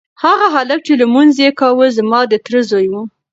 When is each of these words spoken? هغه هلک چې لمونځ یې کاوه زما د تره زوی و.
هغه 0.23 0.47
هلک 0.55 0.79
چې 0.87 0.93
لمونځ 1.01 1.33
یې 1.43 1.49
کاوه 1.59 1.87
زما 1.97 2.19
د 2.31 2.33
تره 2.45 2.61
زوی 2.69 2.87
و. 2.91 2.95